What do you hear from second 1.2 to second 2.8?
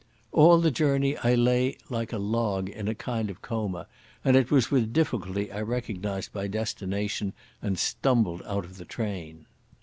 lay like a log